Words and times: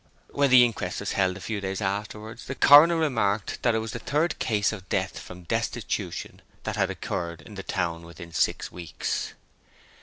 When 0.31 0.49
the 0.49 0.65
inquest 0.65 0.99
was 0.99 1.11
held 1.11 1.37
a 1.37 1.41
few 1.41 1.61
days 1.61 1.79
afterwards, 1.79 2.45
the 2.47 2.55
coroner 2.55 2.95
remarked 2.95 3.61
that 3.61 3.75
it 3.75 3.77
was 3.77 3.91
the 3.91 3.99
third 3.99 4.39
case 4.39 4.73
of 4.73 4.89
death 4.89 5.19
from 5.19 5.43
destitution 5.43 6.41
that 6.63 6.75
had 6.75 6.89
occurred 6.89 7.43
in 7.43 7.53
the 7.53 7.61
town 7.61 8.01
within 8.03 8.33
six 8.33 8.71
weeks. 8.71 9.33